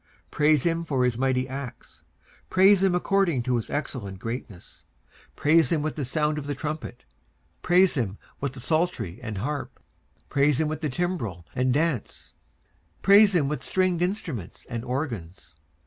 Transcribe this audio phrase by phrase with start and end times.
[0.31, 2.03] 19:150:002 Praise him for his mighty acts:
[2.49, 4.83] praise him according to his excellent greatness.
[5.35, 7.03] 19:150:003 Praise him with the sound of the trumpet:
[7.61, 9.79] praise him with the psaltery and harp.
[10.29, 12.33] 19:150:004 Praise him with the timbrel and dance:
[13.03, 15.55] praise him with stringed instruments and organs.